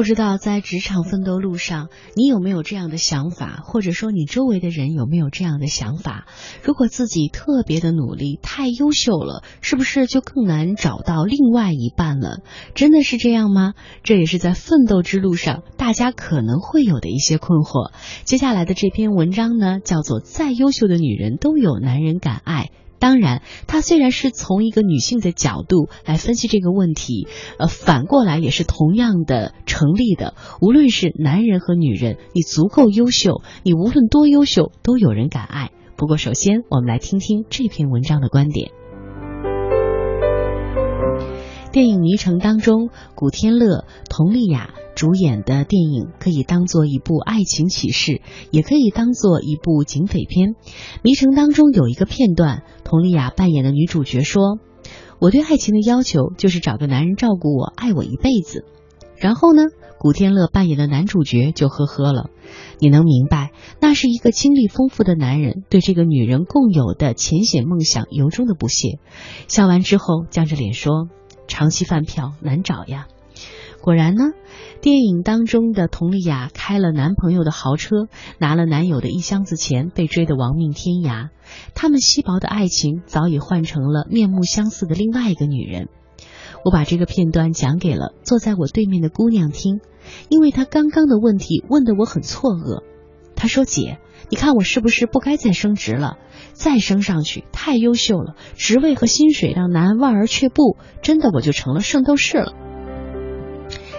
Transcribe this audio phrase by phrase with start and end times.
[0.00, 6.26] 不知道在职场奋斗路上，你有没有这样的想法，或者说你周围的人有没有这样的想法？
[6.62, 12.40] 如果自己特别的努力，太优秀了，是不是就更难找到另外一半了？
[12.74, 13.74] 真的是这样吗？
[14.02, 17.92] 这也是在奋斗之路上大家可能会有的一些困惑。
[18.24, 22.62] 接下来的这篇文章呢，叫做《再优秀的女人都有男人敢爱》。
[23.00, 27.26] 当然，她虽然是从一个女性的角度来分析这个问题，
[27.58, 30.34] 呃，反过来也是同样的成立的。
[30.60, 35.70] 无论是男人和女人，你足够优秀，你无论多优秀，都有人敢爱。
[35.96, 38.70] 不过，首先我们来听听这篇文章的观点。
[41.72, 44.70] 电影《迷城》当中，古天乐、佟丽娅。
[44.96, 48.20] 主演的电影可以当做一部爱情启示，
[48.50, 50.50] 也可以当做一部警匪片。
[51.02, 54.58] 《迷城》当中有一个片段，佟丽娅扮演的女主角说
[55.18, 58.66] ：“我对爱情的要求就是找个男人照顾我，爱我一辈子。”
[59.16, 59.62] 然后呢，
[59.98, 62.28] 古天乐扮演的男主角就呵呵了。
[62.78, 68.98] 你能明白，那是一个经历丰富的男人对这个女人共有的浅显梦想由衷的不屑。
[69.48, 71.08] 笑完之后，僵着脸说
[71.60, 73.06] ：“长期饭票难找呀。”
[73.84, 74.32] 果然呢。
[74.82, 78.08] 电影当中的佟丽娅开了男朋友的豪车，
[78.38, 81.28] 拿了男友的一箱子钱，被追得亡命天涯。
[81.74, 85.88] 他们稀薄的爱情早已换成了面目相似的另外一个女人。
[86.64, 89.80] 我把这个片段讲给了坐在我对面的姑娘听，
[90.30, 92.82] 因为她刚刚的问题问得我很错愕。
[93.40, 93.96] 他说：“姐，
[94.28, 96.18] 你看我是不是不该再升职了？
[96.52, 102.52] 再升上去太优秀了，职位和薪水让男望而却步，真的我就成了圣斗士了。”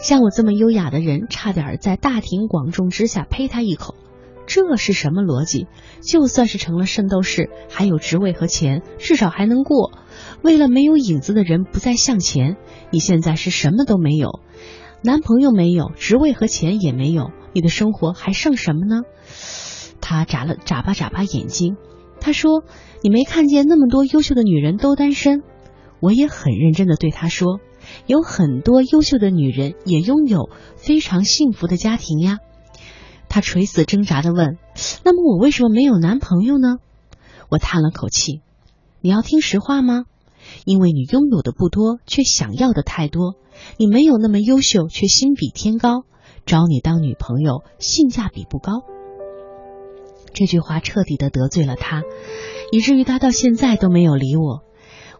[0.00, 3.94] 像我这么优雅的人，差点在大庭广众之下呸他一口，
[4.46, 5.66] 这是什么逻辑？
[6.00, 9.92] 就算是成了圣斗士，还有职位和钱，至少还能过。
[10.40, 12.56] 为了没有影子的人不再向前，
[12.90, 14.40] 你现在是什么都没有，
[15.02, 19.04] 男朋友没有，职位和钱也没有，你的生活还剩什么呢？
[20.02, 21.78] 他眨了眨巴眨巴眼睛，
[22.20, 22.62] 他说
[23.02, 25.42] ：“你没看见那么多优秀的女人都单身？”
[26.00, 27.58] 我也很认真的对他说。
[28.06, 32.40] 有很多优秀的女人也拥有非常幸福的家庭呀。
[33.30, 34.58] 他垂死挣扎的问
[35.02, 36.76] ：“那么我为什么没有男朋友呢？”
[37.48, 38.42] 我叹了口气
[39.00, 40.04] ：“你要听实话吗？
[40.66, 43.34] 因为你拥有的不多，却想要的太多。
[43.78, 46.04] 你没有那么优秀，却心比天高。
[46.46, 48.84] 找你当女朋友，性价比不高。”
[50.32, 52.02] 这句话彻底的得罪了他，
[52.72, 54.62] 以至于他到现在都没有理我。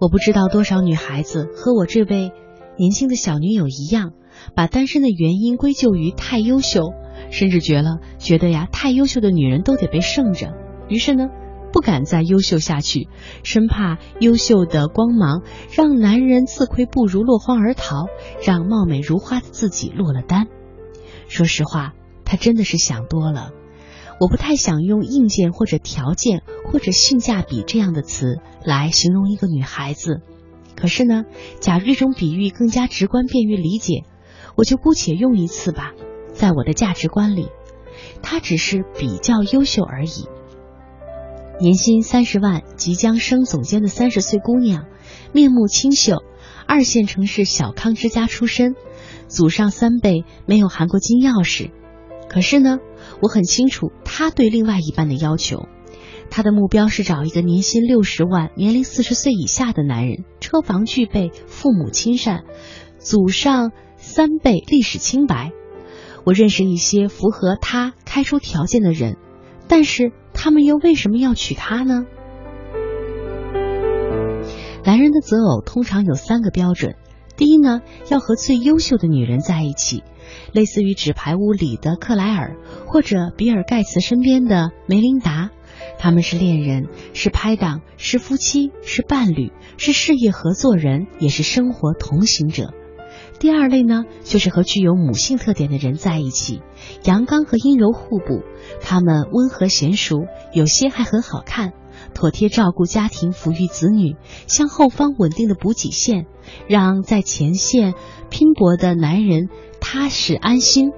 [0.00, 2.30] 我不知道多少女孩子和我这位。
[2.76, 4.10] 年轻的小女友一样，
[4.56, 6.92] 把单身的原因归咎于太优秀，
[7.30, 10.52] 甚至觉了觉得呀，太优秀的女人都得被剩着。
[10.88, 11.28] 于是呢，
[11.72, 13.06] 不敢再优秀下去，
[13.44, 15.42] 生怕优秀的光芒
[15.72, 18.06] 让男人自愧不如，落荒而逃，
[18.44, 20.48] 让貌美如花的自己落了单。
[21.34, 23.50] 说实话，她真的是想多了。
[24.20, 30.20] 我不太想用硬件或者条件或者性价比这样的词来形容一个女孩子。
[30.76, 31.24] 可是呢，
[31.58, 34.04] 假如这种比喻更加直观、便于理解，
[34.54, 35.92] 我就姑且用一次吧。
[36.32, 37.48] 在我的价值观里，
[38.22, 40.28] 她只是比较优秀而已。
[41.60, 44.86] 年薪三十万、即将升总监的三十岁姑娘，
[45.32, 46.22] 面目清秀，
[46.68, 48.76] 二线城市小康之家出身，
[49.34, 51.72] 祖上三辈没有含过金钥匙。
[52.28, 52.78] 可是呢，
[53.20, 55.66] 我很清楚他对另外一半的要求。
[56.30, 62.44] 他的目标是找一个年薪六十万、年龄四十岁以下的男人，车房具备，父母亲善，
[62.98, 65.52] 祖上三辈历史清白。
[66.24, 69.16] 我认识一些符合他开出条件的人，
[69.68, 72.06] 但是他们又为什么要娶她呢？
[74.84, 76.96] 男人的择偶通常有三个标准：
[77.36, 80.02] 第一呢，要和最优秀的女人在一起，
[80.52, 82.56] 类似于《纸牌屋》里的克莱尔，
[82.86, 85.50] 或者比尔盖茨身边的梅琳达。
[85.98, 92.72] 他们是恋人，是拍档，是夫妻，是伴侣，是事业合作人，也是生活同行者。
[93.40, 96.62] 第二类呢，就是和具有母性特点的人在一起，
[97.04, 98.42] 阳刚和阴柔互补。
[98.80, 101.72] 他们温和娴熟，有些还很好看，
[102.12, 104.16] 妥帖照顾家庭，抚育子女，
[104.46, 106.26] 向后方稳定的补给线，
[106.68, 107.94] 让在前线
[108.30, 109.48] 拼搏的男人
[109.80, 110.92] 踏实安心。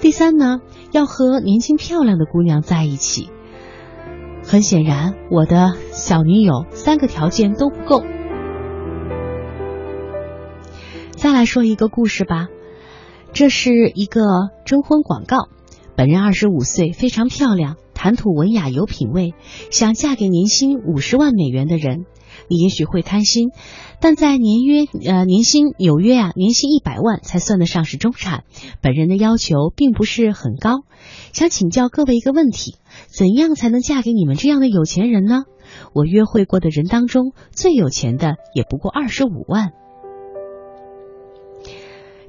[0.00, 0.60] 第三呢，
[0.92, 3.30] 要和年轻漂亮的姑娘在一起。
[4.44, 8.02] 很显然，我的小女友三个条件都不够。
[11.16, 12.46] 再来说一个故事吧，
[13.32, 14.22] 这是一个
[14.64, 15.48] 征婚广告。
[15.96, 19.34] 本人二十五岁，非常漂亮，谈吐文雅，有品位，
[19.72, 22.06] 想嫁给年薪五十万美元的人。
[22.48, 23.48] 你也许会贪心，
[24.00, 28.44] 但在年约呃年薪纽约啊年薪一百万才算得上是中产。
[28.80, 30.84] 本人的要求并不是很高，
[31.32, 32.76] 想请教各位一个问题：
[33.08, 35.42] 怎样才能嫁给你们这样的有钱人呢？
[35.92, 39.72] 我约会过的人当中最有钱的也不过二十五万。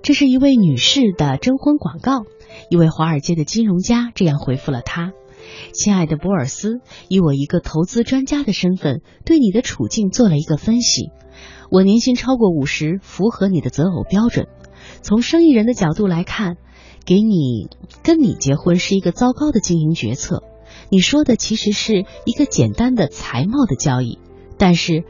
[0.00, 2.22] 这是一位女士的征婚广告，
[2.70, 5.12] 一位华尔街的金融家这样回复了她。
[5.72, 11.10] 亲爱的博尔斯，以我一个投资专家的身份，对你的处境做了一个分析。
[11.70, 14.46] 我年薪超过五十，符合你的择偶标准。
[15.02, 16.56] 从生意人的角度来看，
[17.04, 17.68] 给你
[18.02, 20.42] 跟你结婚是一个糟糕的经营决策。
[20.90, 24.18] 你说的其实是一个简单的才貌的交易，
[24.56, 25.04] 但是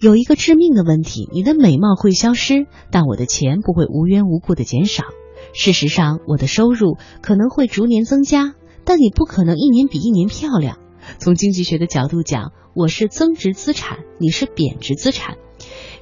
[0.00, 5.04] 有一个致命的问题：你的美貌会消失，但我的钱不会无缘无故的减少。
[5.52, 8.54] 事实上，我的收入可能会逐年增加。
[8.84, 10.78] 但你不可能一年比一年漂亮。
[11.18, 15.36] 从经济学的角度讲，我是增值资产，你是贬值资产。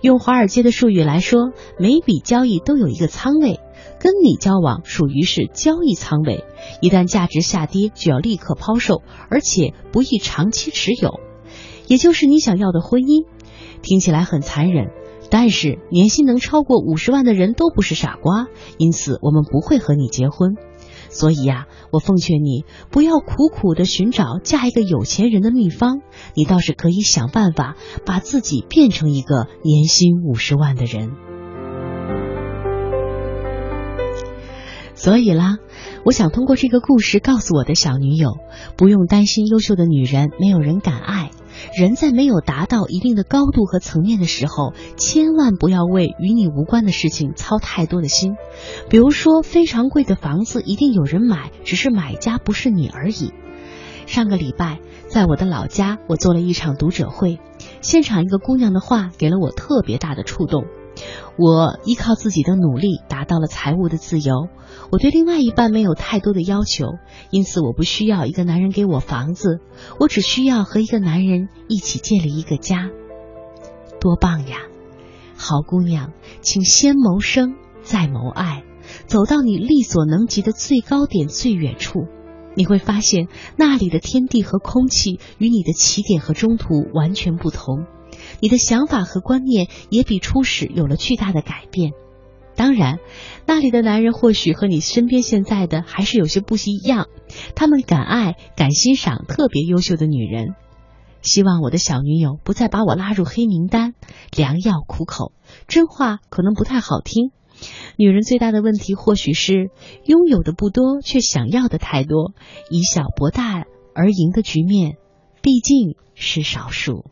[0.00, 3.60] 用华尔街的术语来说，每笔交易都有一个仓位，
[4.00, 6.44] 跟你交往属于是交易仓位，
[6.80, 11.20] 一旦价值下跌就要立刻抛售，而且不宜长期持有。
[11.86, 13.26] 也就是你想要的婚姻，
[13.82, 14.90] 听起来很残忍，
[15.30, 18.46] 但是年薪能超过五十万的人都不是傻瓜，
[18.78, 20.56] 因此我们不会和你结婚。
[21.12, 26.00] 所以呀，我奉劝你不要苦苦的寻找嫁一个有钱人的秘方，
[26.34, 27.76] 你倒是可以想办法
[28.06, 31.12] 把自己变成一个年薪五十万的人。
[34.94, 35.58] 所以啦，
[36.04, 38.38] 我想通过这个故事告诉我的小女友，
[38.76, 41.30] 不用担心优秀的女人没有人敢爱。
[41.74, 48.34] 人在没有达到一定的高度和层面的时候，千万不要为与你无关的事情操太多的心。
[48.88, 53.32] 比如说，非常贵的房子一定有人买，只是买家不是你而已。
[54.06, 57.38] 上个礼拜，在我的老家，我做了一场读者会，
[57.80, 60.64] 现场一个姑娘的话给了我特别大的触动。
[61.38, 64.48] 我依靠自己的努力达到了财务的自由。
[64.90, 66.86] 我对另外一半没有太多的要求，
[67.30, 69.60] 因此我不需要一个男人给我房子，
[69.98, 72.90] 我只需要和一个男人一起建立一个家。
[74.00, 74.58] 多棒呀！
[75.34, 78.64] 好姑娘，请先谋生，再谋爱，
[79.06, 82.06] 走到你力所能及的最高点、最远处，
[82.54, 87.86] 你会发现那里的天地和空气与你的起点和中途完全不同。
[88.40, 91.92] 你的想法和观念也比初始有了巨大的改变。
[92.54, 92.98] 当然，
[93.46, 97.08] 那里的男人或许和你身边现在的还是有些不一样。
[97.54, 100.54] 他们敢爱、敢欣赏特别优秀的女人。
[101.22, 103.94] 希望我的小女友不再把我拉入黑名单。
[104.36, 105.32] 良药苦口，
[105.66, 107.30] 真话可能不太好听。
[107.96, 109.70] 女人最大的问题或许是
[110.04, 112.32] 拥有的不多，却想要的太多。
[112.70, 113.64] 以小博大
[113.94, 114.96] 而赢的局面，
[115.42, 117.06] 毕竟是少数。